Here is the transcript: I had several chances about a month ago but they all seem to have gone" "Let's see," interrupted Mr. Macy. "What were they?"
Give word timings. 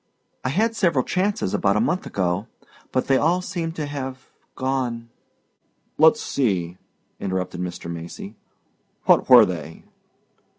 I 0.43 0.49
had 0.49 0.75
several 0.75 1.03
chances 1.05 1.53
about 1.53 1.77
a 1.77 1.79
month 1.79 2.07
ago 2.07 2.47
but 2.91 3.05
they 3.05 3.17
all 3.17 3.39
seem 3.39 3.71
to 3.73 3.85
have 3.85 4.31
gone" 4.55 5.09
"Let's 5.99 6.19
see," 6.19 6.79
interrupted 7.19 7.61
Mr. 7.61 7.87
Macy. 7.87 8.33
"What 9.03 9.29
were 9.29 9.45
they?" 9.45 9.83